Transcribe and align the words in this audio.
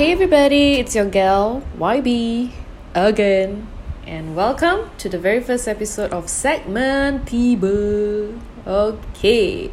Hey 0.00 0.12
everybody, 0.12 0.80
it's 0.80 0.96
your 0.96 1.04
girl 1.04 1.60
YB 1.76 2.52
again, 2.94 3.68
and 4.06 4.34
welcome 4.34 4.88
to 4.96 5.10
the 5.10 5.18
very 5.18 5.44
first 5.44 5.68
episode 5.68 6.10
of 6.16 6.30
Segment 6.30 7.28
Tiba. 7.28 8.32
Okay, 8.66 9.70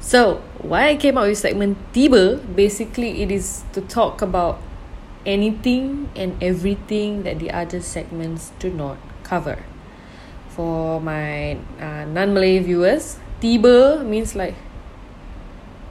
so 0.00 0.42
why 0.66 0.88
I 0.88 0.96
came 0.96 1.16
out 1.16 1.28
with 1.28 1.38
Segment 1.38 1.78
Tiba? 1.94 2.42
Basically, 2.58 3.22
it 3.22 3.30
is 3.30 3.62
to 3.70 3.80
talk 3.80 4.20
about 4.20 4.58
anything 5.24 6.10
and 6.16 6.34
everything 6.42 7.22
that 7.22 7.38
the 7.38 7.52
other 7.54 7.78
segments 7.78 8.50
do 8.58 8.74
not 8.74 8.98
cover. 9.22 9.62
For 10.48 10.98
my 11.00 11.54
uh, 11.78 12.02
non 12.02 12.34
Malay 12.34 12.58
viewers, 12.58 13.22
Tiba 13.38 14.02
means 14.02 14.34
like 14.34 14.58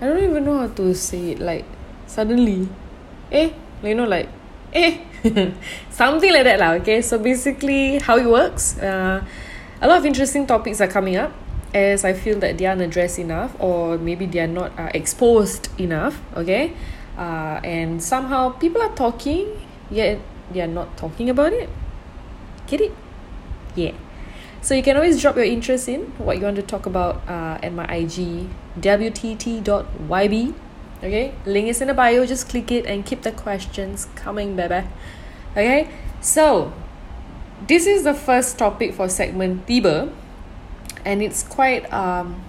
I 0.01 0.11
don't 0.11 0.19
even 0.21 0.43
know 0.43 0.67
how 0.67 0.67
to 0.75 0.93
say 0.93 1.31
it. 1.31 1.39
Like 1.39 1.63
suddenly, 2.03 2.67
eh, 3.31 3.55
you 3.83 3.95
know, 3.95 4.05
like 4.05 4.29
eh, 4.73 4.99
something 5.89 6.31
like 6.31 6.43
that, 6.43 6.59
lah. 6.59 6.71
Okay, 6.81 7.01
so 7.01 7.17
basically, 7.17 7.99
how 7.99 8.17
it 8.17 8.27
works. 8.27 8.77
Uh, 8.77 9.23
a 9.81 9.87
lot 9.87 9.99
of 9.99 10.05
interesting 10.05 10.47
topics 10.47 10.81
are 10.81 10.87
coming 10.87 11.15
up 11.15 11.31
as 11.73 12.05
I 12.05 12.13
feel 12.13 12.39
that 12.39 12.57
they 12.57 12.65
aren't 12.65 12.81
addressed 12.81 13.19
enough, 13.19 13.55
or 13.59 13.97
maybe 13.97 14.25
they 14.25 14.39
are 14.39 14.51
not 14.51 14.77
uh, 14.79 14.89
exposed 14.93 15.69
enough. 15.79 16.21
Okay, 16.35 16.73
uh, 17.17 17.59
and 17.63 18.01
somehow 18.01 18.49
people 18.57 18.81
are 18.81 18.93
talking, 18.95 19.59
yet 19.89 20.19
they 20.51 20.61
are 20.61 20.71
not 20.71 20.97
talking 20.97 21.29
about 21.29 21.53
it. 21.53 21.69
Get 22.67 22.81
it? 22.81 22.93
Yeah. 23.75 23.93
So 24.61 24.73
you 24.75 24.83
can 24.83 24.97
always 24.97 25.21
drop 25.21 25.35
your 25.35 25.45
interest 25.45 25.87
in 25.87 26.11
what 26.17 26.37
you 26.37 26.43
want 26.43 26.57
to 26.57 26.61
talk 26.61 26.85
about 26.85 27.21
uh, 27.27 27.57
at 27.61 27.71
my 27.71 27.85
IG 27.85 28.49
wtt.yb. 28.79 30.53
Okay, 31.03 31.35
link 31.45 31.67
is 31.67 31.79
in 31.79 31.89
the 31.89 31.93
bio. 31.93 32.25
Just 32.25 32.49
click 32.49 32.71
it 32.71 32.87
and 32.87 33.05
keep 33.05 33.21
the 33.21 33.31
questions 33.31 34.07
coming, 34.15 34.55
baby. 34.55 34.87
Okay, 35.51 35.89
so 36.21 36.73
this 37.67 37.85
is 37.85 38.03
the 38.03 38.15
first 38.15 38.57
topic 38.57 38.95
for 38.95 39.07
segment 39.07 39.67
Tiba, 39.67 40.11
and 41.05 41.21
it's 41.21 41.43
quite 41.43 41.91
um 41.93 42.41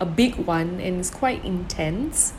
a 0.00 0.06
big 0.06 0.34
one 0.36 0.80
and 0.80 0.98
it's 1.00 1.08
quite 1.08 1.42
intense 1.44 2.34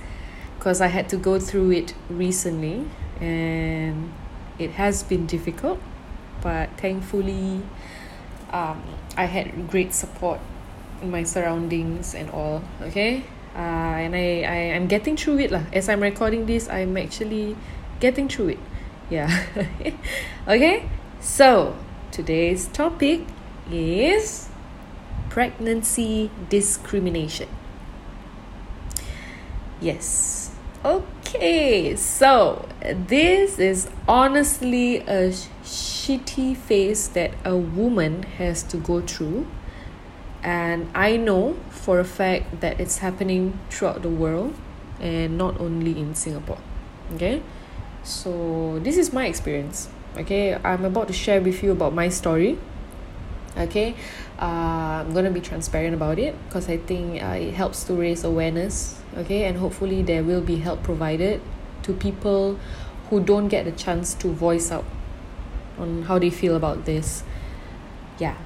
because 0.60 0.82
I 0.82 0.88
had 0.88 1.10
to 1.10 1.18
go 1.18 1.40
through 1.40 1.72
it 1.72 1.94
recently. 2.10 2.86
And 3.22 4.14
it 4.60 4.72
has 4.72 5.04
been 5.04 5.26
difficult, 5.26 5.80
but 6.42 6.70
thankfully 6.78 7.64
um, 8.52 8.84
I 9.16 9.26
had 9.26 9.70
great 9.70 9.94
support 9.94 10.40
in 11.02 11.12
my 11.12 11.24
surroundings 11.24 12.14
and 12.14 12.30
all. 12.30 12.62
Okay 12.82 13.24
uh, 13.58 14.06
and 14.06 14.16
I, 14.16 14.44
I 14.44 14.58
I'm 14.76 14.88
getting 14.88 15.18
through 15.18 15.40
it 15.40 15.52
lah. 15.52 15.64
as 15.74 15.90
I'm 15.90 16.02
recording 16.02 16.46
this 16.46 16.70
I'm 16.70 16.96
actually 16.96 17.58
getting 18.00 18.30
through 18.30 18.50
it. 18.50 18.60
Yeah. 19.10 19.30
Okay? 20.48 20.88
So 21.20 21.76
today's 22.12 22.68
topic 22.68 23.26
is 23.72 24.48
pregnancy 25.30 26.32
discrimination. 26.50 27.50
Yes. 29.82 30.52
Okay. 30.86 31.96
So 31.96 32.68
this 32.82 33.60
is 33.60 33.90
honestly 34.08 34.98
a 35.00 35.34
shitty 35.64 36.56
phase 36.56 37.10
that 37.10 37.34
a 37.44 37.58
woman 37.58 38.24
has 38.38 38.64
to 38.64 38.78
go 38.78 39.02
through 39.02 39.48
and 40.48 40.88
I 40.96 41.18
know 41.18 41.58
for 41.70 42.00
a 42.00 42.06
fact 42.06 42.62
that 42.62 42.80
it's 42.80 43.00
happening 43.00 43.60
throughout 43.70 44.02
the 44.02 44.10
world 44.10 44.56
and 44.98 45.38
not 45.38 45.60
only 45.60 45.92
in 46.00 46.16
Singapore. 46.16 46.60
Okay, 47.16 47.44
so 48.04 48.80
this 48.80 48.96
is 48.96 49.12
my 49.12 49.28
experience. 49.28 49.90
Okay, 50.16 50.56
I'm 50.56 50.86
about 50.86 51.08
to 51.08 51.14
share 51.14 51.42
with 51.42 51.62
you 51.62 51.74
about 51.74 51.94
my 51.94 52.08
story. 52.08 52.58
Okay, 53.58 53.96
uh, 54.40 55.04
I'm 55.04 55.14
gonna 55.14 55.32
be 55.32 55.42
transparent 55.42 55.94
about 55.94 56.18
it 56.18 56.34
because 56.48 56.70
I 56.70 56.78
think 56.78 57.22
uh, 57.22 57.36
it 57.36 57.54
helps 57.54 57.84
to 57.84 57.94
raise 57.94 58.24
awareness. 58.24 59.02
Okay, 59.18 59.44
and 59.44 59.58
hopefully 59.58 60.02
there 60.02 60.24
will 60.24 60.42
be 60.42 60.64
help 60.64 60.82
provided 60.82 61.42
to 61.84 61.92
people 61.92 62.58
who 63.10 63.20
don't 63.20 63.50
get 63.50 63.68
a 63.68 63.74
chance 63.74 64.14
to 64.24 64.32
voice 64.32 64.72
out 64.72 64.86
on 65.78 66.04
how 66.04 66.18
they 66.18 66.30
feel 66.30 66.56
about 66.56 66.86
this. 66.86 67.24
Yeah, 68.18 68.38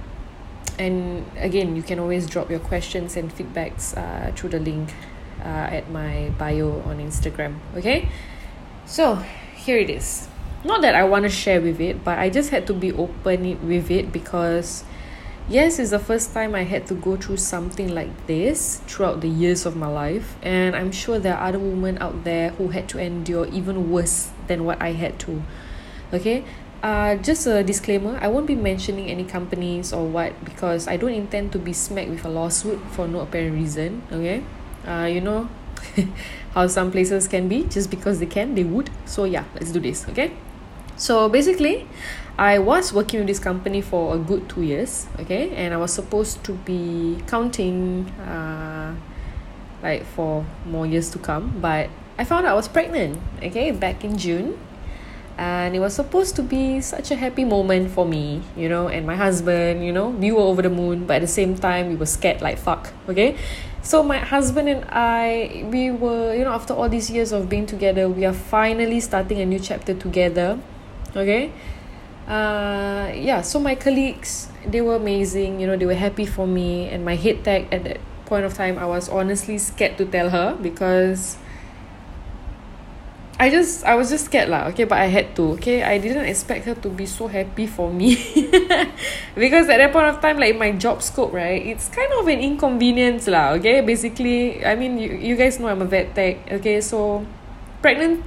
and 0.81 1.25
again 1.37 1.75
you 1.75 1.83
can 1.83 1.99
always 1.99 2.25
drop 2.25 2.49
your 2.49 2.59
questions 2.59 3.15
and 3.15 3.33
feedbacks 3.35 3.95
uh, 3.95 4.31
through 4.33 4.49
the 4.49 4.59
link 4.59 4.89
uh, 5.41 5.77
at 5.77 5.89
my 5.91 6.31
bio 6.37 6.81
on 6.89 6.97
instagram 6.97 7.59
okay? 7.75 8.09
So 8.85 9.15
here 9.55 9.77
it 9.77 9.89
is. 9.89 10.27
Not 10.63 10.81
that 10.81 10.95
i 10.95 11.03
want 11.03 11.23
to 11.23 11.29
share 11.29 11.61
with 11.61 11.79
it 11.81 12.03
but 12.03 12.19
i 12.19 12.29
just 12.29 12.49
had 12.49 12.67
to 12.67 12.73
be 12.73 12.91
open 12.91 13.67
with 13.67 13.89
it 13.89 14.11
because 14.11 14.83
yes 15.49 15.79
it's 15.79 15.89
the 15.89 15.99
first 15.99 16.33
time 16.33 16.53
i 16.53 16.63
had 16.63 16.85
to 16.87 16.93
go 16.93 17.17
through 17.17 17.37
something 17.37 17.89
like 17.89 18.13
this 18.27 18.81
throughout 18.85 19.21
the 19.21 19.27
years 19.27 19.65
of 19.65 19.75
my 19.75 19.87
life. 19.87 20.35
And 20.43 20.75
i'm 20.75 20.91
sure 20.91 21.17
there 21.17 21.35
are 21.35 21.49
other 21.49 21.59
women 21.59 21.97
out 21.97 22.23
there 22.23 22.49
who 22.51 22.69
had 22.69 22.87
to 22.89 22.99
endure 22.99 23.47
even 23.47 23.89
worse 23.89 24.29
than 24.47 24.65
what 24.65 24.81
i 24.81 24.91
had 24.91 25.17
to 25.25 25.41
okay 26.13 26.43
uh, 26.83 27.15
just 27.17 27.45
a 27.47 27.63
disclaimer 27.63 28.17
I 28.21 28.27
won't 28.27 28.47
be 28.47 28.55
mentioning 28.55 29.09
any 29.09 29.23
companies 29.23 29.93
or 29.93 30.05
what 30.05 30.33
because 30.43 30.87
I 30.87 30.97
don't 30.97 31.13
intend 31.13 31.51
to 31.53 31.59
be 31.59 31.73
smacked 31.73 32.09
with 32.09 32.25
a 32.25 32.29
lawsuit 32.29 32.79
for 32.91 33.07
no 33.07 33.19
apparent 33.19 33.53
reason 33.55 34.03
okay? 34.11 34.43
Uh, 34.87 35.05
you 35.05 35.21
know 35.21 35.49
how 36.53 36.67
some 36.67 36.91
places 36.91 37.27
can 37.27 37.47
be 37.47 37.63
just 37.63 37.89
because 37.89 38.19
they 38.19 38.25
can 38.25 38.55
they 38.55 38.63
would. 38.63 38.89
So 39.05 39.25
yeah 39.25 39.45
let's 39.55 39.71
do 39.71 39.79
this 39.79 40.07
okay? 40.09 40.31
So 40.97 41.29
basically 41.29 41.87
I 42.37 42.57
was 42.57 42.93
working 42.93 43.19
with 43.19 43.27
this 43.27 43.39
company 43.39 43.81
for 43.81 44.15
a 44.15 44.17
good 44.17 44.49
two 44.49 44.63
years 44.63 45.07
okay? 45.19 45.53
And 45.55 45.73
I 45.73 45.77
was 45.77 45.93
supposed 45.93 46.43
to 46.45 46.53
be 46.53 47.21
counting 47.27 48.09
uh, 48.25 48.95
like 49.83 50.05
for 50.05 50.45
more 50.65 50.87
years 50.87 51.09
to 51.11 51.19
come 51.19 51.59
but 51.61 51.89
I 52.17 52.23
found 52.23 52.45
out 52.45 52.53
I 52.53 52.55
was 52.55 52.67
pregnant 52.67 53.19
okay 53.43 53.71
back 53.71 54.03
in 54.03 54.17
June 54.17 54.57
and 55.37 55.75
it 55.75 55.79
was 55.79 55.93
supposed 55.93 56.35
to 56.35 56.43
be 56.43 56.81
such 56.81 57.11
a 57.11 57.15
happy 57.15 57.43
moment 57.43 57.91
for 57.91 58.05
me 58.05 58.41
you 58.55 58.67
know 58.67 58.87
and 58.87 59.05
my 59.05 59.15
husband 59.15 59.85
you 59.85 59.91
know 59.91 60.09
we 60.09 60.31
were 60.31 60.41
over 60.41 60.61
the 60.61 60.69
moon 60.69 61.05
but 61.05 61.15
at 61.17 61.21
the 61.21 61.27
same 61.27 61.55
time 61.55 61.89
we 61.89 61.95
were 61.95 62.05
scared 62.05 62.41
like 62.41 62.57
fuck 62.57 62.91
okay? 63.07 63.35
So 63.83 64.03
my 64.03 64.19
husband 64.19 64.69
and 64.69 64.85
i 64.91 65.65
we 65.65 65.89
were 65.89 66.35
you 66.35 66.43
know 66.43 66.51
after 66.51 66.73
all 66.73 66.87
these 66.87 67.09
years 67.09 67.31
of 67.31 67.49
being 67.49 67.65
together 67.65 68.07
we 68.07 68.25
are 68.25 68.33
finally 68.33 68.99
starting 68.99 69.39
a 69.41 69.45
new 69.45 69.59
chapter 69.59 69.93
together 69.93 70.59
okay? 71.15 71.51
Uh 72.27 73.11
yeah 73.15 73.41
so 73.41 73.59
my 73.59 73.75
colleagues 73.75 74.49
they 74.65 74.81
were 74.81 74.95
amazing 74.95 75.59
you 75.59 75.65
know 75.65 75.75
they 75.75 75.85
were 75.85 75.95
happy 75.97 76.25
for 76.25 76.45
me 76.45 76.87
and 76.89 77.03
my 77.03 77.15
head 77.15 77.43
tag 77.43 77.67
at 77.71 77.83
that 77.83 77.99
point 78.25 78.45
of 78.45 78.53
time 78.53 78.77
i 78.77 78.85
was 78.85 79.09
honestly 79.09 79.57
scared 79.57 79.97
to 79.97 80.05
tell 80.05 80.29
her 80.29 80.55
because 80.61 81.37
I 83.41 83.49
just 83.49 83.81
I 83.89 83.97
was 83.97 84.13
just 84.13 84.29
scared 84.29 84.53
lah 84.53 84.69
okay 84.69 84.85
but 84.85 85.01
I 85.01 85.09
had 85.09 85.33
to 85.33 85.57
okay? 85.57 85.81
I 85.81 85.97
didn't 85.97 86.29
expect 86.29 86.69
her 86.69 86.77
to 86.77 86.93
be 86.93 87.09
so 87.09 87.25
happy 87.25 87.65
for 87.65 87.89
me. 87.89 88.13
Because 89.33 89.65
at 89.65 89.81
that 89.81 89.89
point 89.89 90.13
of 90.13 90.21
time 90.21 90.37
like 90.37 90.61
my 90.61 90.77
job 90.77 91.01
scope 91.01 91.33
right 91.33 91.57
it's 91.57 91.89
kind 91.89 92.13
of 92.21 92.29
an 92.29 92.37
inconvenience 92.37 93.25
lah 93.25 93.57
okay? 93.57 93.81
Basically 93.81 94.61
I 94.61 94.77
mean 94.77 95.01
you, 95.01 95.17
you 95.17 95.33
guys 95.33 95.57
know 95.57 95.73
I'm 95.73 95.81
a 95.81 95.89
vet 95.89 96.13
tech 96.13 96.53
okay? 96.61 96.85
So 96.85 97.25
pregnant 97.81 98.21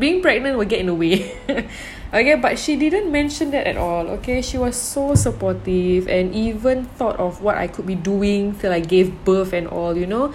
being 0.00 0.24
pregnant 0.24 0.56
will 0.56 0.64
get 0.64 0.80
in 0.80 0.88
the 0.88 0.96
way. 0.96 1.36
Okay 2.16 2.38
but 2.40 2.56
she 2.56 2.80
didn't 2.80 3.12
mention 3.12 3.52
that 3.52 3.68
at 3.68 3.76
all 3.76 4.08
okay? 4.16 4.40
She 4.40 4.56
was 4.56 4.72
so 4.72 5.12
supportive 5.12 6.08
and 6.08 6.32
even 6.32 6.88
thought 6.96 7.20
of 7.20 7.44
what 7.44 7.60
I 7.60 7.68
could 7.68 7.84
be 7.84 7.98
doing 7.98 8.56
till 8.56 8.72
I 8.72 8.80
gave 8.80 9.12
birth 9.28 9.52
and 9.52 9.68
all 9.68 9.92
you 9.92 10.08
know 10.08 10.32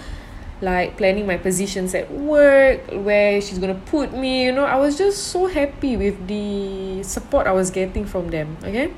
like 0.62 0.96
planning 0.96 1.26
my 1.26 1.36
positions 1.36 1.94
at 1.94 2.10
work 2.10 2.80
where 2.92 3.40
she's 3.42 3.58
gonna 3.58 3.82
put 3.86 4.14
me 4.14 4.44
you 4.44 4.52
know. 4.52 4.64
I 4.64 4.76
was 4.76 4.96
just 4.96 5.28
so 5.28 5.46
happy 5.46 5.96
with 5.96 6.28
the 6.28 7.02
support 7.02 7.46
I 7.46 7.52
was 7.52 7.70
getting 7.70 8.06
from 8.06 8.30
them 8.30 8.56
okay? 8.62 8.94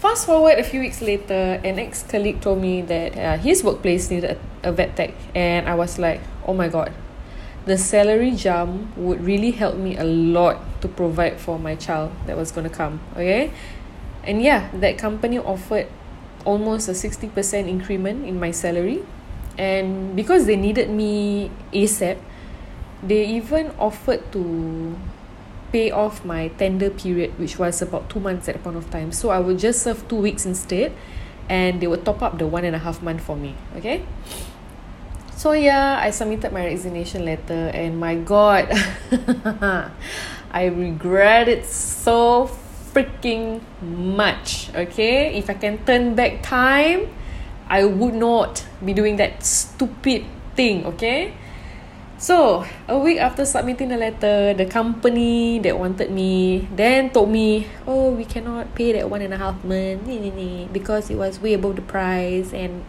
Fast 0.00 0.26
forward 0.26 0.58
a 0.58 0.64
few 0.64 0.80
weeks 0.80 1.00
later 1.00 1.60
an 1.62 1.78
ex-colleague 1.78 2.40
told 2.40 2.60
me 2.60 2.82
that 2.82 3.16
uh, 3.16 3.38
his 3.38 3.62
workplace 3.62 4.10
needed 4.10 4.36
a, 4.62 4.68
a 4.68 4.72
vet 4.72 4.96
tech 4.96 5.14
and 5.34 5.68
I 5.68 5.76
was 5.76 5.98
like 5.98 6.20
oh 6.44 6.52
my 6.52 6.68
god 6.68 6.92
the 7.64 7.78
salary 7.78 8.32
jump 8.32 8.96
would 8.96 9.22
really 9.22 9.52
help 9.52 9.76
me 9.76 9.96
a 9.96 10.02
lot 10.02 10.58
to 10.82 10.88
provide 10.88 11.38
for 11.38 11.56
my 11.56 11.76
child 11.76 12.10
that 12.26 12.36
was 12.36 12.50
gonna 12.50 12.68
come 12.68 12.98
okay? 13.14 13.52
And 14.24 14.42
yeah 14.42 14.70
that 14.74 14.98
company 14.98 15.38
offered 15.38 15.86
almost 16.44 16.88
a 16.88 16.92
60% 16.92 17.68
increment 17.68 18.26
in 18.26 18.40
my 18.40 18.50
salary 18.50 19.04
and 19.58 20.16
because 20.16 20.46
they 20.46 20.56
needed 20.56 20.90
me 20.90 21.50
ASAP 21.72 22.18
they 23.02 23.26
even 23.26 23.72
offered 23.78 24.22
to 24.32 24.96
pay 25.72 25.90
off 25.90 26.24
my 26.24 26.48
tender 26.60 26.90
period 26.90 27.36
which 27.38 27.58
was 27.58 27.82
about 27.82 28.08
two 28.08 28.20
months 28.20 28.48
at 28.48 28.54
that 28.54 28.62
point 28.62 28.76
of 28.76 28.88
time. 28.90 29.10
So 29.10 29.30
I 29.30 29.40
would 29.40 29.58
just 29.58 29.82
serve 29.82 30.06
two 30.06 30.16
weeks 30.16 30.46
instead 30.46 30.92
and 31.48 31.80
they 31.80 31.86
would 31.86 32.04
top 32.04 32.22
up 32.22 32.38
the 32.38 32.46
one 32.46 32.64
and 32.64 32.76
a 32.76 32.78
half 32.78 33.02
month 33.02 33.22
for 33.22 33.36
me 33.36 33.56
okay? 33.76 34.04
So 35.34 35.52
yeah 35.52 35.98
I 36.00 36.10
submitted 36.10 36.52
my 36.52 36.64
resignation 36.64 37.24
letter 37.24 37.72
and 37.74 37.98
my 37.98 38.14
god 38.14 38.70
I 40.52 40.66
regret 40.66 41.48
it 41.48 41.66
so 41.66 42.48
freaking 42.92 43.60
much 43.82 44.70
okay? 44.74 45.34
If 45.34 45.50
I 45.50 45.54
can 45.54 45.84
turn 45.84 46.14
back 46.14 46.42
time 46.42 47.08
I 47.72 47.88
would 47.88 48.12
not 48.12 48.68
be 48.84 48.92
doing 48.92 49.16
that 49.16 49.40
stupid 49.40 50.28
thing 50.52 50.84
okay? 50.92 51.32
So 52.20 52.68
a 52.84 53.00
week 53.00 53.16
after 53.16 53.48
submitting 53.48 53.88
the 53.88 53.96
letter 53.96 54.52
the 54.52 54.68
company 54.68 55.56
that 55.64 55.80
wanted 55.80 56.12
me 56.12 56.68
then 56.68 57.08
told 57.16 57.32
me 57.32 57.64
oh 57.88 58.12
we 58.12 58.28
cannot 58.28 58.76
pay 58.76 58.92
that 58.92 59.08
one 59.08 59.24
and 59.24 59.32
a 59.32 59.40
half 59.40 59.64
month. 59.64 60.04
Because 60.68 61.08
it 61.08 61.16
was 61.16 61.40
way 61.40 61.56
above 61.56 61.80
the 61.80 61.86
price 61.88 62.52
and 62.52 62.84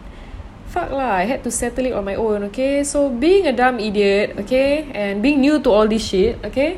fuck 0.68 0.92
lah 0.92 1.16
I 1.16 1.24
had 1.24 1.40
to 1.48 1.50
settle 1.50 1.88
it 1.88 1.96
on 1.96 2.04
my 2.04 2.20
own 2.20 2.44
okay? 2.52 2.84
So 2.84 3.08
being 3.08 3.48
a 3.48 3.56
dumb 3.56 3.80
idiot 3.80 4.36
okay? 4.44 4.92
And 4.92 5.24
being 5.24 5.40
new 5.40 5.64
to 5.64 5.68
all 5.72 5.88
this 5.88 6.04
shit 6.04 6.44
okay? 6.44 6.76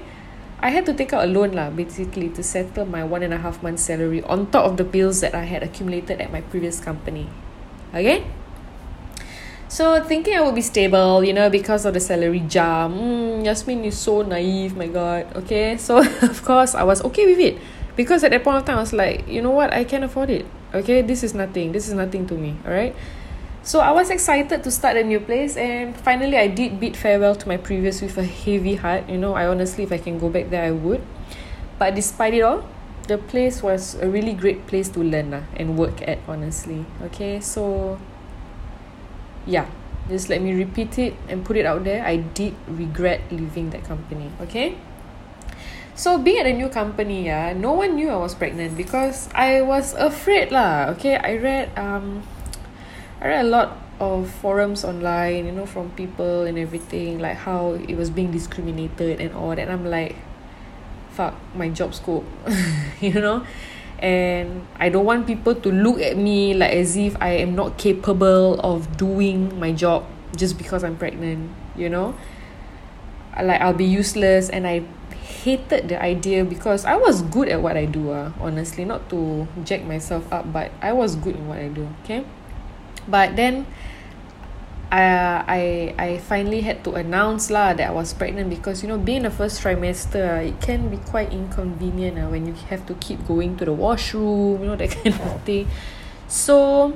I 0.63 0.71
had 0.71 0.87
to 0.87 0.95
take 0.95 1.11
out 1.11 1.27
a 1.27 1.29
loan 1.29 1.59
lah 1.59 1.75
basically 1.75 2.31
to 2.39 2.47
settle 2.47 2.87
my 2.87 3.03
one 3.03 3.27
and 3.27 3.35
a 3.35 3.43
half 3.43 3.67
month 3.67 3.83
salary 3.83 4.23
on 4.23 4.47
top 4.55 4.63
of 4.63 4.79
the 4.79 4.87
bills 4.87 5.27
that 5.27 5.35
I 5.35 5.43
had 5.43 5.67
accumulated 5.67 6.23
at 6.23 6.31
my 6.31 6.47
previous 6.47 6.79
company 6.79 7.27
okay? 7.95 8.25
So 9.69 10.01
thinking 10.03 10.35
I 10.37 10.41
would 10.41 10.55
be 10.55 10.63
stable 10.63 11.25
you 11.25 11.33
know 11.33 11.51
because 11.51 11.85
of 11.85 11.95
the 11.95 12.01
salary 12.01 12.41
jump. 12.41 12.97
Mm, 12.97 13.45
Yasmin 13.45 13.85
is 13.85 13.99
so 13.99 14.23
naive 14.23 14.77
my 14.77 14.87
god. 14.87 15.27
Okay? 15.37 15.77
So 15.77 15.99
of 16.23 16.43
course 16.45 16.75
I 16.75 16.85
was 16.85 17.03
okay 17.13 17.27
with 17.27 17.39
it. 17.39 17.59
Because 17.97 18.23
at 18.25 18.31
that 18.31 18.45
point 18.45 18.59
of 18.59 18.65
time 18.65 18.79
I 18.79 18.81
was 18.81 18.93
like 18.93 19.27
you 19.29 19.43
know 19.43 19.51
what? 19.51 19.75
I 19.75 19.85
can 19.85 20.05
afford 20.05 20.31
it. 20.31 20.47
Okay? 20.73 21.03
This 21.03 21.23
is 21.23 21.35
nothing. 21.35 21.73
This 21.73 21.89
is 21.89 21.95
nothing 21.95 22.27
to 22.29 22.35
me. 22.35 22.57
Alright? 22.65 22.95
So 23.65 23.81
I 23.81 23.91
was 23.91 24.11
excited 24.11 24.63
to 24.63 24.71
start 24.71 24.97
a 24.97 25.03
new 25.03 25.19
place 25.19 25.57
and 25.57 25.97
finally 25.97 26.39
I 26.39 26.47
did 26.47 26.79
bid 26.79 26.97
farewell 26.97 27.35
to 27.35 27.49
my 27.49 27.57
previous 27.57 28.01
with 28.01 28.17
a 28.17 28.25
heavy 28.25 28.77
heart. 28.77 29.11
You 29.11 29.19
know 29.19 29.35
I 29.35 29.47
honestly 29.49 29.83
if 29.83 29.91
I 29.91 29.99
can 29.99 30.19
go 30.19 30.31
back 30.31 30.51
there 30.51 30.63
I 30.63 30.71
would. 30.71 31.03
But 31.79 31.97
despite 31.97 32.33
it 32.33 32.43
all 32.43 32.65
the 33.07 33.19
place 33.19 33.63
was 33.63 33.95
a 34.03 34.09
really 34.11 34.35
great 34.35 34.67
place 34.67 34.89
to 34.91 35.01
learn 35.01 35.31
lah 35.31 35.45
and 35.55 35.79
work 35.79 36.03
at 36.03 36.19
honestly. 36.27 36.85
Okay 37.11 37.39
so 37.39 37.99
yeah 39.47 39.67
just 40.11 40.31
let 40.31 40.43
me 40.43 40.55
repeat 40.55 40.99
it 40.99 41.15
and 41.27 41.45
put 41.45 41.57
it 41.57 41.67
out 41.67 41.83
there. 41.83 42.05
I 42.05 42.19
did 42.19 42.55
regret 42.67 43.27
leaving 43.31 43.71
that 43.71 43.85
company 43.85 44.31
okay? 44.43 44.79
So 45.97 46.19
being 46.19 46.39
at 46.39 46.47
a 46.47 46.53
new 46.53 46.69
company 46.69 47.27
yeah 47.27 47.55
no 47.55 47.73
one 47.73 47.97
knew 47.97 48.11
I 48.11 48.19
was 48.19 48.35
pregnant 48.35 48.77
because 48.77 49.31
I 49.35 49.63
was 49.63 49.95
afraid 49.95 50.53
lah 50.53 50.93
okay? 50.99 51.17
I 51.17 51.39
read 51.39 51.73
um 51.79 52.23
I 53.23 53.33
read 53.33 53.47
a 53.47 53.49
lot 53.49 53.81
of 53.97 54.29
forums 54.29 54.85
online 54.85 55.49
you 55.49 55.55
know 55.57 55.65
from 55.65 55.89
people 55.97 56.45
and 56.45 56.59
everything 56.61 57.17
like 57.17 57.49
how 57.49 57.81
it 57.81 57.97
was 57.97 58.11
being 58.13 58.31
discriminated 58.31 59.25
and 59.25 59.33
all 59.33 59.57
that. 59.57 59.71
I'm 59.71 59.89
like 59.89 60.21
fuck 61.17 61.35
my 61.57 61.69
job 61.73 61.95
scope 61.95 62.25
you 63.01 63.17
know? 63.17 63.45
And 63.99 64.69
I 64.77 64.91
don't 64.91 65.07
want 65.07 65.27
people 65.27 65.55
to 65.55 65.73
look 65.73 66.01
at 66.01 66.19
me 66.21 66.53
like 66.53 66.73
as 66.77 66.97
if 66.97 67.17
I 67.21 67.41
am 67.41 67.57
not 67.57 67.79
capable 67.79 68.61
of 68.61 68.99
doing 68.99 69.59
my 69.59 69.73
job 69.73 70.05
just 70.37 70.59
because 70.59 70.85
I'm 70.85 70.97
pregnant 70.97 71.51
you 71.75 71.89
know? 71.89 72.15
Like 73.33 73.61
I'll 73.61 73.73
be 73.73 73.89
useless 73.89 74.51
and 74.51 74.67
I 74.67 74.85
hated 75.17 75.89
the 75.89 76.01
idea 76.01 76.45
because 76.45 76.85
I 76.85 76.97
was 76.97 77.23
good 77.23 77.49
at 77.49 77.63
what 77.63 77.77
I 77.77 77.87
do 77.87 78.11
uh, 78.11 78.33
honestly. 78.39 78.85
Not 78.85 79.09
to 79.11 79.49
jack 79.65 79.85
myself 79.85 80.31
up 80.31 80.53
but 80.53 80.71
I 80.83 80.93
was 80.93 81.17
good 81.17 81.37
in 81.37 81.49
what 81.49 81.59
I 81.59 81.69
do 81.69 81.89
okay? 82.05 82.25
But 83.09 83.37
then 83.37 83.67
I 84.91 85.43
I 85.47 85.63
I 85.99 86.09
finally 86.19 86.63
had 86.63 86.85
to 86.87 86.95
announce 86.95 87.51
lah 87.51 87.75
that 87.75 87.91
I 87.91 87.95
was 87.95 88.15
pregnant 88.15 88.51
because 88.51 88.83
you 88.83 88.89
know 88.89 88.99
being 88.99 89.27
the 89.27 89.35
first 89.35 89.59
trimester 89.59 90.47
it 90.47 90.61
can 90.63 90.89
be 90.89 90.99
quite 91.03 91.35
inconvenient 91.35 92.19
uh, 92.19 92.31
when 92.31 92.47
you 92.47 92.55
have 92.71 92.87
to 92.87 92.95
keep 93.03 93.27
going 93.27 93.59
to 93.59 93.65
the 93.67 93.75
washroom 93.75 94.63
you 94.63 94.69
know 94.71 94.77
that 94.81 94.91
kind 94.95 95.15
of 95.15 95.43
thing. 95.43 95.67
So 96.31 96.95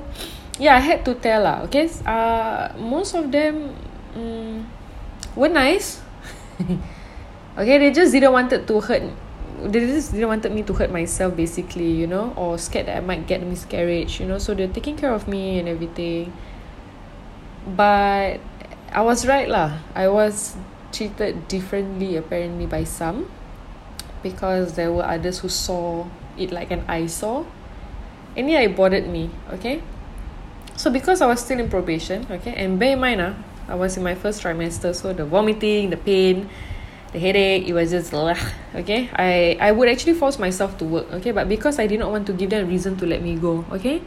yeah 0.55 0.75
I 0.75 0.83
had 0.83 1.03
to 1.03 1.15
tell 1.19 1.43
lah 1.43 1.67
okay? 1.67 1.91
Uh 2.07 2.71
most 2.79 3.11
of 3.11 3.27
them 3.31 3.75
um, 4.15 4.67
were 5.35 5.51
nice. 5.51 5.99
Okay 7.51 7.77
they 7.77 7.91
just 7.91 8.15
didn't 8.15 8.31
wanted 8.31 8.63
to 8.63 8.79
hurt 8.79 9.03
they 9.67 9.83
just 9.83 10.15
didn't 10.15 10.31
wanted 10.31 10.55
me 10.55 10.63
to 10.63 10.71
hurt 10.71 10.87
myself 10.89 11.35
basically 11.35 11.91
you 11.91 12.07
know 12.07 12.31
or 12.39 12.55
scared 12.57 12.87
that 12.87 12.95
I 12.95 13.03
might 13.03 13.27
get 13.27 13.43
a 13.43 13.45
miscarriage 13.45 14.23
you 14.23 14.25
know? 14.25 14.39
So 14.39 14.55
they're 14.55 14.71
taking 14.71 14.95
care 14.95 15.11
of 15.11 15.27
me 15.27 15.59
and 15.59 15.67
everything 15.67 16.31
but 17.65 18.39
I 18.91 19.01
was 19.01 19.25
right 19.25 19.47
lah. 19.47 19.79
I 19.95 20.07
was 20.07 20.55
treated 20.91 21.47
differently 21.47 22.17
apparently 22.17 22.65
by 22.65 22.83
some. 22.83 23.31
Because 24.23 24.73
there 24.73 24.91
were 24.91 25.03
others 25.03 25.39
who 25.39 25.49
saw 25.49 26.05
it 26.37 26.51
like 26.51 26.69
an 26.71 26.85
eyesore. 26.87 27.45
And 28.35 28.49
yeah 28.49 28.59
it 28.61 28.75
bothered 28.75 29.07
me 29.07 29.29
okay? 29.51 29.83
So 30.77 30.89
because 30.89 31.21
I 31.21 31.27
was 31.27 31.41
still 31.41 31.59
in 31.59 31.69
probation 31.69 32.25
okay? 32.31 32.53
And 32.55 32.79
bear 32.79 32.93
in 32.93 32.99
mind 32.99 33.21
ah 33.21 33.35
I 33.67 33.75
was 33.75 33.97
in 33.97 34.03
my 34.03 34.15
first 34.15 34.41
trimester 34.41 34.95
so 34.95 35.11
the 35.11 35.25
vomiting 35.25 35.89
the 35.89 35.97
pain 35.97 36.47
the 37.11 37.19
headache 37.19 37.67
it 37.67 37.73
was 37.73 37.91
just 37.91 38.13
ugh, 38.13 38.37
okay? 38.75 39.09
I 39.11 39.57
I 39.59 39.71
would 39.75 39.89
actually 39.89 40.15
force 40.15 40.39
myself 40.39 40.77
to 40.79 40.85
work 40.85 41.11
okay? 41.19 41.31
But 41.35 41.49
because 41.49 41.75
I 41.75 41.87
did 41.87 41.99
not 41.99 42.11
want 42.11 42.23
to 42.27 42.33
give 42.33 42.51
them 42.55 42.63
a 42.63 42.69
reason 42.69 42.95
to 43.03 43.05
let 43.05 43.21
me 43.21 43.35
go 43.35 43.65
okay 43.71 43.99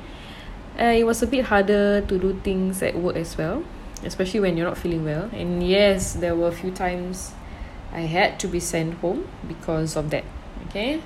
uh, 0.79 0.85
it 0.85 1.05
was 1.05 1.23
a 1.23 1.27
bit 1.27 1.45
harder 1.45 2.01
to 2.03 2.19
do 2.19 2.39
things 2.43 2.83
at 2.83 2.97
work 2.97 3.17
as 3.17 3.37
well 3.39 3.63
especially 4.05 4.41
when 4.41 4.57
you're 4.57 4.67
not 4.67 4.79
feeling 4.79 5.05
well. 5.05 5.31
And 5.33 5.67
yes 5.67 6.15
there 6.15 6.35
were 6.35 6.49
a 6.49 6.53
few 6.53 6.71
times 6.71 7.33
I 7.93 8.01
had 8.01 8.39
to 8.41 8.49
be 8.49 8.61
sent 8.61 8.95
home 8.99 9.27
because 9.47 9.97
of 9.97 10.11
that 10.11 10.25
okay? 10.69 11.01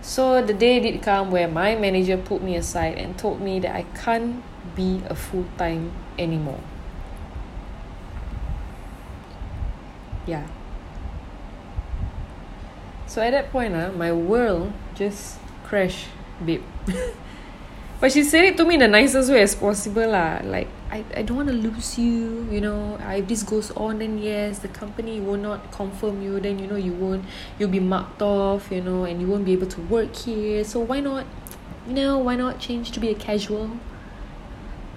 So 0.00 0.44
the 0.44 0.54
day 0.54 0.80
did 0.80 1.02
come 1.02 1.30
where 1.30 1.48
my 1.48 1.74
manager 1.74 2.16
put 2.16 2.42
me 2.42 2.56
aside 2.56 2.98
and 2.98 3.18
told 3.18 3.40
me 3.40 3.58
that 3.60 3.74
I 3.74 3.82
can't 3.96 4.42
be 4.76 5.02
a 5.08 5.14
full 5.14 5.44
time 5.56 5.92
anymore. 6.18 6.60
Yeah. 10.26 10.46
So 13.06 13.22
at 13.22 13.30
that 13.30 13.50
point 13.50 13.74
uh, 13.74 13.90
my 13.92 14.12
world 14.12 14.72
just 14.94 15.38
crashed 15.64 16.08
babe 16.44 16.62
but 18.00 18.12
she 18.12 18.22
said 18.22 18.44
it 18.44 18.56
to 18.56 18.64
me 18.64 18.74
in 18.74 18.80
the 18.80 18.88
nicest 18.88 19.30
way 19.30 19.42
as 19.42 19.54
possible 19.54 20.06
lah 20.06 20.38
like 20.44 20.68
I, 20.90 21.04
I 21.16 21.22
don't 21.22 21.36
want 21.36 21.48
to 21.48 21.54
lose 21.54 21.98
you 21.98 22.46
you 22.50 22.60
know 22.60 22.96
I, 23.02 23.16
if 23.16 23.28
this 23.28 23.42
goes 23.42 23.70
on 23.72 23.98
then 23.98 24.18
yes 24.18 24.60
the 24.60 24.68
company 24.68 25.20
will 25.20 25.36
not 25.36 25.72
confirm 25.72 26.22
you 26.22 26.38
then 26.38 26.58
you 26.58 26.66
know 26.66 26.76
you 26.76 26.92
won't 26.92 27.24
you'll 27.58 27.74
be 27.74 27.80
marked 27.80 28.22
off 28.22 28.70
you 28.70 28.80
know 28.80 29.04
and 29.04 29.20
you 29.20 29.26
won't 29.26 29.44
be 29.44 29.52
able 29.52 29.66
to 29.66 29.80
work 29.82 30.14
here. 30.14 30.64
So 30.64 30.80
why 30.80 31.00
not 31.00 31.26
you 31.86 31.94
know 31.94 32.18
why 32.18 32.36
not 32.36 32.60
change 32.60 32.92
to 32.92 33.00
be 33.00 33.10
a 33.10 33.14
casual? 33.14 33.70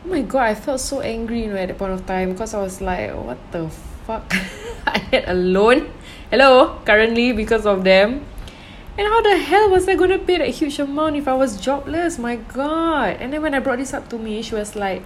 Oh 0.05 0.07
my 0.07 0.21
god 0.21 0.43
I 0.43 0.55
felt 0.55 0.79
so 0.79 1.01
angry 1.01 1.41
you 1.41 1.47
know 1.49 1.57
at 1.57 1.67
that 1.67 1.77
point 1.77 1.93
of 1.93 2.05
time 2.05 2.31
because 2.31 2.53
I 2.53 2.61
was 2.61 2.81
like 2.81 3.11
what 3.15 3.39
the 3.51 3.67
fuck? 4.05 4.31
I 4.85 4.99
had 5.09 5.25
a 5.27 5.33
loan. 5.33 5.91
Hello 6.29 6.79
currently 6.85 7.33
because 7.33 7.65
of 7.65 7.83
them 7.83 8.25
and 8.97 9.07
how 9.07 9.21
the 9.21 9.37
hell 9.37 9.69
was 9.69 9.87
I 9.87 9.95
gonna 9.95 10.19
pay 10.19 10.37
that 10.37 10.49
huge 10.49 10.79
amount 10.79 11.15
if 11.15 11.27
I 11.27 11.33
was 11.33 11.59
jobless? 11.59 12.17
My 12.17 12.35
god. 12.35 13.17
And 13.19 13.31
then 13.31 13.41
when 13.41 13.53
I 13.53 13.59
brought 13.59 13.79
this 13.79 13.93
up 13.93 14.09
to 14.09 14.17
me, 14.17 14.41
she 14.41 14.55
was 14.55 14.75
like, 14.75 15.03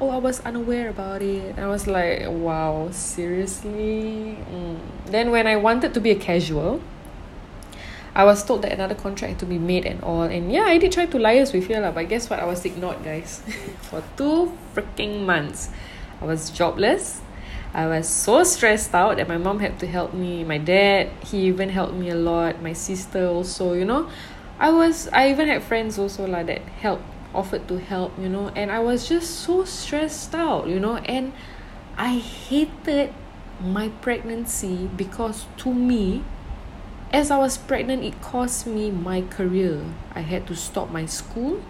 Oh, 0.00 0.08
I 0.10 0.16
was 0.16 0.40
unaware 0.40 0.88
about 0.88 1.20
it. 1.20 1.56
And 1.56 1.60
I 1.60 1.68
was 1.68 1.86
like, 1.86 2.22
Wow, 2.26 2.88
seriously? 2.90 4.38
Mm. 4.50 4.78
Then 5.06 5.30
when 5.30 5.46
I 5.46 5.56
wanted 5.56 5.94
to 5.94 6.00
be 6.00 6.10
a 6.10 6.16
casual, 6.16 6.80
I 8.14 8.24
was 8.24 8.44
told 8.44 8.62
that 8.62 8.72
another 8.72 8.94
contract 8.94 9.38
to 9.40 9.46
be 9.46 9.58
made 9.58 9.86
and 9.86 10.02
all. 10.02 10.22
And 10.22 10.50
yeah, 10.50 10.64
I 10.64 10.78
did 10.78 10.90
try 10.92 11.06
to 11.06 11.18
liaise 11.18 11.54
with 11.54 11.68
her, 11.68 11.80
lah, 11.80 11.92
but 11.92 12.08
guess 12.08 12.28
what? 12.28 12.40
I 12.40 12.44
was 12.44 12.64
ignored, 12.64 13.04
guys. 13.04 13.40
For 13.82 14.02
two 14.16 14.56
freaking 14.74 15.24
months. 15.24 15.70
I 16.20 16.24
was 16.24 16.50
jobless. 16.50 17.20
I 17.72 17.86
was 17.86 18.08
so 18.08 18.42
stressed 18.42 18.94
out 18.94 19.18
that 19.18 19.28
my 19.28 19.36
mom 19.36 19.60
had 19.60 19.78
to 19.78 19.86
help 19.86 20.12
me. 20.12 20.42
My 20.42 20.58
dad, 20.58 21.10
he 21.24 21.46
even 21.46 21.68
helped 21.68 21.94
me 21.94 22.10
a 22.10 22.16
lot. 22.16 22.60
My 22.60 22.72
sister 22.72 23.26
also, 23.26 23.74
you 23.74 23.84
know. 23.84 24.10
I 24.58 24.70
was 24.70 25.08
I 25.08 25.30
even 25.30 25.48
had 25.48 25.62
friends 25.62 25.98
also 25.98 26.26
like 26.26 26.46
that 26.46 26.62
helped, 26.82 27.04
offered 27.34 27.66
to 27.68 27.78
help, 27.78 28.12
you 28.18 28.28
know, 28.28 28.48
and 28.54 28.70
I 28.70 28.80
was 28.80 29.08
just 29.08 29.40
so 29.40 29.64
stressed 29.64 30.34
out, 30.34 30.68
you 30.68 30.78
know, 30.78 30.96
and 30.96 31.32
I 31.96 32.18
hated 32.18 33.14
my 33.62 33.88
pregnancy 34.00 34.90
because 34.96 35.46
to 35.58 35.72
me 35.72 36.24
as 37.12 37.30
I 37.30 37.38
was 37.38 37.58
pregnant 37.58 38.04
it 38.04 38.20
cost 38.20 38.66
me 38.66 38.90
my 38.90 39.22
career. 39.22 39.82
I 40.14 40.20
had 40.20 40.46
to 40.48 40.56
stop 40.56 40.90
my 40.90 41.06
school 41.06 41.62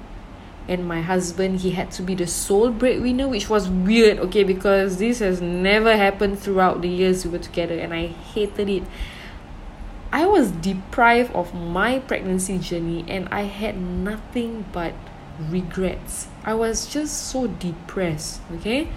and 0.71 0.87
my 0.87 1.03
husband 1.03 1.61
he 1.61 1.73
had 1.73 1.91
to 1.91 2.01
be 2.01 2.15
the 2.15 2.27
sole 2.27 2.71
breadwinner 2.71 3.27
which 3.29 3.51
was 3.51 3.69
weird 3.69 4.19
okay 4.21 4.45
because 4.45 4.99
this 4.99 5.19
has 5.19 5.43
never 5.43 5.97
happened 5.97 6.39
throughout 6.39 6.81
the 6.81 6.89
years 6.89 7.25
we 7.25 7.33
were 7.33 7.39
together 7.39 7.75
and 7.75 7.93
I 7.93 8.07
hated 8.07 8.69
it. 8.69 8.85
I 10.13 10.27
was 10.27 10.51
deprived 10.53 11.35
of 11.35 11.53
my 11.55 11.99
pregnancy 11.99 12.59
journey 12.59 13.05
and 13.09 13.29
I 13.31 13.43
had 13.43 13.77
nothing 13.81 14.65
but 14.73 14.95
regrets. 15.39 16.29
I 16.45 16.55
was 16.55 16.87
just 16.87 17.29
so 17.31 17.49
depressed 17.49 18.41
okay? 18.55 18.89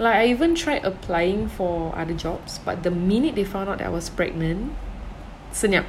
Like 0.00 0.16
I 0.16 0.26
even 0.26 0.56
tried 0.56 0.84
applying 0.84 1.48
for 1.48 1.96
other 1.96 2.14
jobs 2.14 2.58
but 2.58 2.82
the 2.82 2.90
minute 2.90 3.36
they 3.36 3.44
found 3.44 3.70
out 3.70 3.78
that 3.78 3.86
I 3.86 3.90
was 3.90 4.10
pregnant 4.10 4.74
senyap 5.52 5.86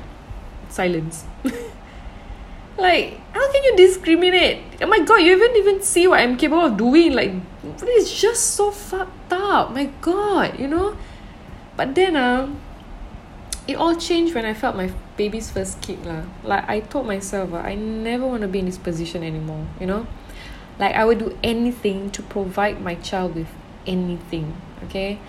silence. 0.70 1.26
Like 2.78 3.22
how 3.44 3.52
can 3.52 3.64
you 3.64 3.76
discriminate? 3.76 4.64
Oh 4.82 4.88
my 4.88 5.00
god 5.00 5.18
you 5.18 5.32
haven't 5.32 5.56
even 5.58 5.82
see 5.82 6.08
what 6.08 6.20
I'm 6.20 6.38
capable 6.38 6.66
of 6.66 6.78
doing. 6.78 7.14
Like 7.14 7.32
it's 7.64 8.14
just 8.14 8.56
so 8.56 8.72
fucked 8.72 9.34
up. 9.34 9.72
My 9.72 9.86
god 10.02 10.60
you 10.60 10.68
know? 10.68 10.96
But 11.76 11.96
then 11.96 12.16
uh, 12.16 12.54
it 13.68 13.76
all 13.76 13.96
changed 13.96 14.34
when 14.36 14.46
I 14.46 14.54
felt 14.54 14.76
my 14.76 14.92
baby's 15.18 15.52
first 15.52 15.82
kick 15.82 16.00
lah. 16.06 16.24
Like 16.44 16.68
I 16.70 16.80
told 16.80 17.08
myself 17.08 17.54
uh, 17.54 17.58
I 17.58 17.76
never 17.76 18.26
want 18.26 18.42
to 18.44 18.48
be 18.48 18.60
in 18.60 18.66
this 18.66 18.78
position 18.78 19.24
anymore 19.24 19.68
you 19.80 19.88
know? 19.88 20.08
Like 20.80 20.96
I 20.96 21.04
would 21.04 21.20
do 21.20 21.38
anything 21.44 22.12
to 22.12 22.24
provide 22.24 22.82
my 22.82 22.96
child 22.96 23.36
with 23.36 23.52
anything 23.86 24.56
okay 24.86 25.20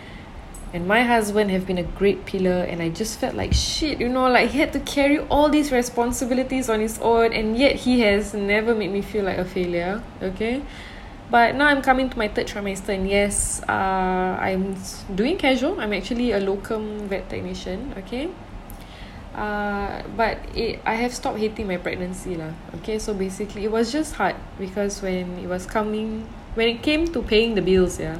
and 0.75 0.89
my 0.89 1.05
husband 1.05 1.53
have 1.53 1.67
been 1.67 1.79
a 1.79 1.85
great 1.85 2.27
pillar 2.27 2.67
and 2.67 2.83
I 2.83 2.89
just 2.89 3.21
felt 3.21 3.37
like 3.37 3.53
shit 3.55 4.01
you 4.01 4.09
know 4.09 4.29
like 4.29 4.51
he 4.51 4.59
had 4.59 4.73
to 4.73 4.81
carry 4.81 5.21
all 5.21 5.49
these 5.49 5.71
responsibilities 5.71 6.69
on 6.69 6.81
his 6.81 6.99
own 6.99 7.33
and 7.33 7.57
yet 7.57 7.77
he 7.77 8.01
has 8.01 8.35
never 8.35 8.75
made 8.75 8.91
me 8.91 9.01
feel 9.01 9.25
like 9.25 9.39
a 9.39 9.45
failure 9.45 10.03
okay? 10.21 10.63
But 11.31 11.55
now 11.55 11.67
I'm 11.67 11.81
coming 11.81 12.11
to 12.11 12.19
my 12.19 12.27
third 12.27 12.49
trimester 12.49 12.89
and 12.91 13.09
yes 13.09 13.63
uh, 13.69 14.37
I'm 14.39 14.77
doing 15.15 15.39
casual. 15.39 15.81
I'm 15.81 15.93
actually 15.93 16.33
a 16.33 16.41
locum 16.41 17.09
vet 17.09 17.31
technician 17.31 17.95
okay? 17.99 18.29
Uh, 19.33 20.03
but 20.17 20.39
it 20.57 20.81
I 20.85 20.95
have 20.95 21.15
stopped 21.15 21.39
hating 21.39 21.69
my 21.69 21.77
pregnancy 21.77 22.35
lah 22.35 22.51
okay? 22.83 22.99
So 22.99 23.15
basically 23.15 23.63
it 23.65 23.71
was 23.71 23.93
just 23.93 24.15
hard 24.15 24.35
because 24.59 25.01
when 25.03 25.39
it 25.39 25.47
was 25.47 25.67
coming 25.67 26.27
when 26.59 26.67
it 26.67 26.83
came 26.83 27.07
to 27.15 27.23
paying 27.23 27.55
the 27.55 27.63
bills 27.63 28.01
yeah 28.01 28.19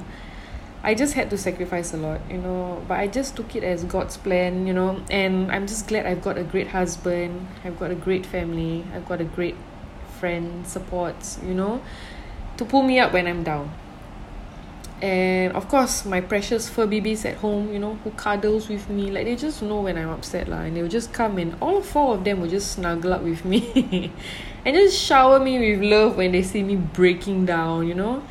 I 0.85 0.93
just 0.93 1.15
had 1.15 1.31
to 1.31 1.39
sacrifice 1.39 1.95
a 1.95 1.97
lot, 1.97 2.21
you 2.31 2.37
know, 2.37 2.85
but 2.87 3.01
I 3.01 3.07
just 3.07 3.37
took 3.37 3.57
it 3.57 3.65
as 3.65 3.85
God's 3.85 4.19
plan, 4.19 4.67
you 4.67 4.75
know, 4.75 5.03
and 5.11 5.51
I'm 5.51 5.67
just 5.67 5.89
glad 5.89 6.05
I've 6.05 6.21
got 6.21 6.37
a 6.37 6.45
great 6.45 6.69
husband, 6.69 7.49
I've 7.65 7.79
got 7.81 7.91
a 7.91 7.95
great 7.95 8.27
family, 8.27 8.85
I've 8.95 9.09
got 9.09 9.23
a 9.23 9.25
great 9.25 9.57
friend, 10.21 10.67
supports, 10.67 11.39
you 11.43 11.55
know, 11.55 11.81
to 12.59 12.67
pull 12.67 12.83
me 12.83 12.99
up 12.99 13.15
when 13.15 13.27
I'm 13.27 13.43
down. 13.43 13.73
And 15.01 15.55
of 15.55 15.69
course, 15.69 16.05
my 16.05 16.21
precious 16.21 16.69
fur 16.69 16.87
babies 16.87 17.25
at 17.25 17.37
home, 17.37 17.73
you 17.73 17.79
know, 17.79 17.95
who 18.05 18.11
cuddles 18.11 18.69
with 18.69 18.91
me, 18.91 19.11
like 19.11 19.25
they 19.25 19.37
just 19.37 19.63
know 19.63 19.81
when 19.81 19.97
I'm 19.97 20.11
upset, 20.11 20.49
lah, 20.49 20.61
and 20.61 20.77
they'll 20.77 20.87
just 20.87 21.15
come 21.15 21.39
and 21.39 21.57
all 21.63 21.81
four 21.81 22.15
of 22.17 22.25
them 22.25 22.43
will 22.43 22.51
just 22.51 22.73
snuggle 22.73 23.15
up 23.15 23.23
with 23.23 23.43
me 23.47 24.13
and 24.67 24.77
just 24.77 25.01
shower 25.01 25.41
me 25.41 25.59
with 25.59 25.81
love 25.81 26.19
when 26.19 26.33
they 26.33 26.43
see 26.43 26.63
me 26.63 26.77
breaking 26.77 27.47
down, 27.47 27.89
you 27.89 27.95
know 27.95 28.23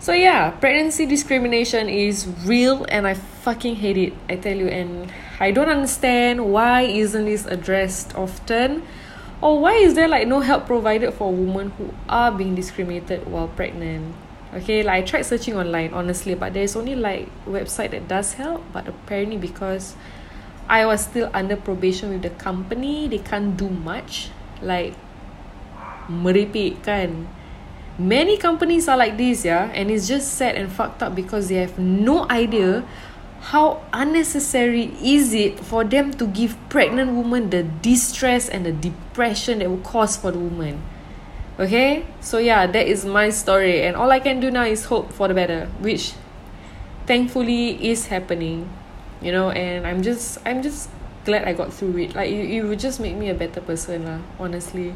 so 0.00 0.12
yeah 0.12 0.50
pregnancy 0.50 1.06
discrimination 1.06 1.88
is 1.88 2.26
real 2.44 2.86
and 2.88 3.06
i 3.06 3.14
fucking 3.14 3.76
hate 3.76 3.96
it 3.96 4.12
i 4.28 4.36
tell 4.36 4.56
you. 4.56 4.68
And 4.68 5.12
i 5.40 5.50
don't 5.50 5.68
understand 5.68 6.52
why 6.52 6.82
isn't 6.82 7.24
this 7.24 7.46
addressed 7.46 8.14
often? 8.14 8.82
Or 9.40 9.60
why 9.62 9.74
is 9.74 9.94
there 9.94 10.08
like 10.08 10.26
no 10.26 10.40
help 10.40 10.66
provided 10.66 11.14
for 11.14 11.30
women 11.32 11.70
who 11.78 11.94
are 12.08 12.32
being 12.32 12.56
discriminated 12.56 13.26
while 13.30 13.46
pregnant? 13.46 14.14
Okay 14.54 14.82
like 14.82 15.04
i 15.04 15.06
tried 15.06 15.22
searching 15.22 15.54
online 15.54 15.94
honestly 15.94 16.34
but 16.34 16.54
there's 16.54 16.74
only 16.74 16.96
like 16.96 17.30
website 17.46 17.92
that 17.92 18.08
does 18.08 18.34
help. 18.34 18.62
But 18.72 18.88
apparently 18.88 19.38
because 19.38 19.94
i 20.68 20.84
was 20.84 21.04
still 21.06 21.30
under 21.32 21.56
probation 21.56 22.10
with 22.10 22.22
the 22.22 22.30
company 22.30 23.06
they 23.08 23.18
can't 23.22 23.56
do 23.56 23.70
much. 23.70 24.30
Like 24.60 24.94
merepek 26.10 26.82
kan 26.82 27.28
many 27.98 28.36
companies 28.36 28.86
are 28.86 28.96
like 28.96 29.16
this 29.16 29.44
yeah 29.44 29.70
and 29.74 29.90
it's 29.90 30.06
just 30.06 30.34
sad 30.34 30.54
and 30.54 30.70
fucked 30.70 31.02
up 31.02 31.14
because 31.14 31.48
they 31.48 31.56
have 31.56 31.78
no 31.78 32.28
idea 32.30 32.84
how 33.40 33.82
unnecessary 33.92 34.92
is 35.02 35.32
it 35.32 35.58
for 35.60 35.84
them 35.84 36.12
to 36.12 36.26
give 36.26 36.56
pregnant 36.68 37.12
women 37.12 37.50
the 37.50 37.62
distress 37.62 38.48
and 38.48 38.66
the 38.66 38.72
depression 38.72 39.60
that 39.60 39.70
will 39.70 39.78
cause 39.78 40.16
for 40.16 40.30
the 40.32 40.38
woman. 40.38 40.82
Okay? 41.58 42.04
So 42.20 42.38
yeah 42.38 42.66
that 42.66 42.86
is 42.86 43.04
my 43.04 43.30
story 43.30 43.82
and 43.82 43.96
all 43.96 44.10
i 44.10 44.20
can 44.20 44.38
do 44.38 44.50
now 44.50 44.64
is 44.64 44.84
hope 44.84 45.12
for 45.12 45.26
the 45.28 45.34
better 45.34 45.66
which 45.80 46.12
thankfully 47.06 47.74
is 47.82 48.06
happening 48.06 48.68
you 49.20 49.32
know 49.32 49.50
and 49.50 49.86
i'm 49.86 50.02
just 50.02 50.38
i'm 50.46 50.62
just 50.62 50.90
glad 51.24 51.44
i 51.48 51.52
got 51.52 51.72
through 51.72 51.96
it. 51.98 52.14
Like 52.14 52.30
it, 52.30 52.50
it 52.50 52.62
would 52.62 52.78
just 52.78 53.00
make 53.00 53.16
me 53.16 53.28
a 53.28 53.34
better 53.34 53.60
person 53.60 54.04
lah 54.04 54.20
honestly 54.38 54.94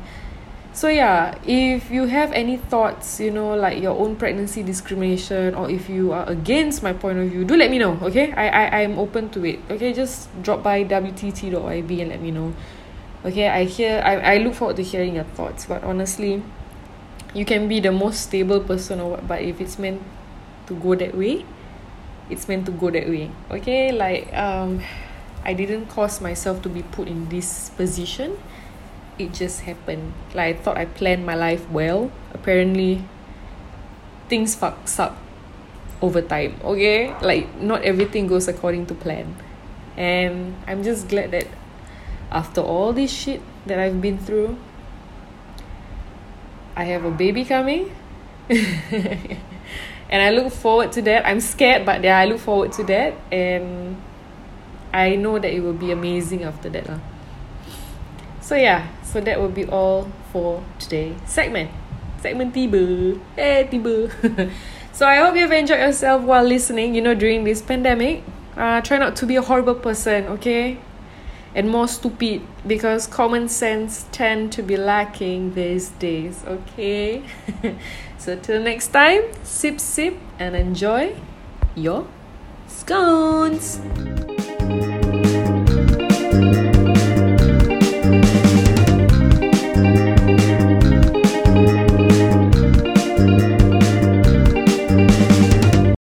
so 0.73 0.89
yeah 0.89 1.37
if 1.45 1.91
you 1.91 2.07
have 2.07 2.33
any 2.33 2.57
thoughts 2.57 3.21
you 3.21 3.31
know 3.31 3.55
like 3.55 3.81
your 3.83 3.93
own 3.99 4.17
pregnancy 4.17 4.63
discrimination 4.63 5.55
or 5.55 5.71
if 5.71 5.89
you 5.89 6.13
are 6.13 6.27
against 6.29 6.83
my 6.83 6.93
point 6.95 7.19
of 7.19 7.29
view 7.29 7.45
do 7.45 7.55
let 7.57 7.71
me 7.71 7.79
know 7.79 7.99
okay? 8.01 8.33
I 8.33 8.49
I 8.49 8.81
I'm 8.81 8.99
open 8.99 9.29
to 9.31 9.45
it 9.45 9.61
okay? 9.71 9.93
Just 9.93 10.33
drop 10.43 10.63
by 10.63 10.83
wtt.yb 10.85 12.01
and 12.01 12.09
let 12.09 12.23
me 12.23 12.31
know 12.31 12.55
okay? 13.25 13.49
I 13.49 13.65
hear 13.65 14.01
I 14.05 14.35
I 14.35 14.39
look 14.39 14.55
forward 14.55 14.77
to 14.77 14.83
hearing 14.83 15.17
your 15.17 15.29
thoughts 15.37 15.67
but 15.67 15.85
honestly 15.85 16.43
you 17.35 17.45
can 17.45 17.69
be 17.69 17.81
the 17.81 17.93
most 17.93 18.23
stable 18.23 18.61
person 18.61 19.01
or 19.01 19.11
what 19.11 19.29
but 19.29 19.43
if 19.43 19.61
it's 19.61 19.79
meant 19.79 20.01
to 20.69 20.75
go 20.75 20.95
that 20.95 21.15
way 21.15 21.45
it's 22.31 22.49
meant 22.49 22.65
to 22.65 22.73
go 22.73 22.89
that 22.91 23.09
way 23.09 23.31
okay? 23.51 23.93
Like 23.93 24.33
um 24.33 24.81
I 25.45 25.53
didn't 25.53 25.87
cause 25.93 26.23
myself 26.23 26.63
to 26.63 26.71
be 26.71 26.83
put 26.83 27.09
in 27.09 27.29
this 27.29 27.69
position 27.77 28.39
it 29.19 29.33
just 29.33 29.63
happened. 29.63 30.13
Like 30.35 30.57
I 30.57 30.59
thought 30.59 30.77
I 30.77 30.87
planned 30.87 31.27
my 31.27 31.35
life 31.35 31.69
well. 31.71 32.11
Apparently 32.33 33.05
things 34.29 34.57
fucks 34.57 34.99
up 34.99 35.19
over 36.01 36.23
time 36.23 36.57
okay? 36.65 37.15
Like 37.21 37.61
not 37.61 37.83
everything 37.83 38.27
goes 38.27 38.49
according 38.49 38.87
to 38.87 38.95
plan. 38.95 39.37
And 39.97 40.57
I'm 40.67 40.83
just 40.83 41.09
glad 41.09 41.33
that 41.33 41.47
after 42.31 42.61
all 42.61 42.93
this 42.93 43.13
shit 43.13 43.43
that 43.67 43.79
I've 43.79 44.01
been 44.01 44.19
through 44.19 44.57
I 46.75 46.85
have 46.85 47.05
a 47.05 47.11
baby 47.11 47.45
coming. 47.45 47.95
And 50.13 50.21
I 50.21 50.29
look 50.29 50.53
forward 50.53 50.93
to 50.93 51.03
that. 51.09 51.27
I'm 51.27 51.41
scared 51.41 51.87
but 51.87 52.05
yeah 52.05 52.19
I 52.19 52.27
look 52.27 52.41
forward 52.41 52.73
to 52.73 52.85
that. 52.85 53.15
And 53.31 53.97
I 54.93 55.17
know 55.17 55.39
that 55.39 55.53
it 55.53 55.61
will 55.61 55.77
be 55.77 55.91
amazing 55.91 56.45
after 56.45 56.69
that 56.69 56.89
lah 56.89 57.12
so 58.53 58.57
yeah. 58.57 58.87
So 59.03 59.19
that 59.23 59.41
will 59.41 59.49
be 59.49 59.65
all 59.65 60.13
for 60.31 60.63
today. 60.79 61.17
Segment. 61.25 61.71
Segment 62.21 62.53
tiba. 62.53 63.19
Eh 63.39 63.65
tiba. 63.65 64.13
So 64.93 65.09
I 65.09 65.17
hope 65.25 65.37
you've 65.37 65.51
enjoyed 65.51 65.81
yourself 65.81 66.21
while 66.21 66.45
listening 66.45 66.95
you 66.95 67.01
know 67.01 67.15
during 67.15 67.45
this 67.45 67.63
pandemic. 67.63 68.23
Uh, 68.55 68.83
try 68.83 68.99
not 68.99 69.17
to 69.17 69.25
be 69.25 69.37
a 69.37 69.41
horrible 69.41 69.75
person 69.75 70.29
okay? 70.37 70.77
And 71.55 71.71
more 71.71 71.89
stupid 71.89 72.43
because 72.67 73.07
common 73.07 73.49
sense 73.49 74.05
tend 74.13 74.53
to 74.53 74.63
be 74.63 74.77
lacking 74.77 75.55
these 75.55 75.89
days 75.97 76.45
okay? 76.45 77.25
So 78.19 78.37
till 78.37 78.61
next 78.61 78.93
time 78.93 79.33
sip 79.43 79.81
sip 79.81 80.21
and 80.39 80.55
enjoy 80.55 81.17
your 81.75 82.05
scones 82.69 83.81